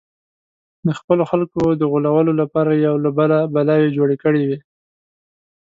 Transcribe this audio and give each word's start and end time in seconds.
د 0.85 0.87
خپلو 0.99 1.23
خلکو 1.31 1.61
د 1.79 1.81
غولولو 1.91 2.31
لپاره 2.41 2.71
یې 2.73 2.79
له 2.81 2.85
یوه 2.85 3.11
بله 3.21 3.37
بلاوې 3.53 3.95
جوړې 3.97 4.15
کړې 4.23 4.43
وې. 4.47 4.59